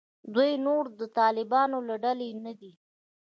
دوی 0.33 0.51
نور 0.65 0.83
د 0.99 1.01
طالبانو 1.19 1.77
له 1.87 1.95
ډلې 2.03 2.29
نه 2.45 2.53
دي. 2.59 2.71